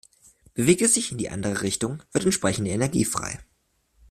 Bewegt 0.55 0.81
es 0.81 0.95
sich 0.95 1.11
in 1.11 1.19
die 1.19 1.29
andere 1.29 1.61
Richtung, 1.61 2.01
wird 2.11 2.23
entsprechende 2.25 2.71
Energie 2.71 3.05
frei. 3.05 3.37